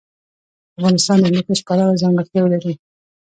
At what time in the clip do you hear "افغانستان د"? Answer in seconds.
0.77-1.23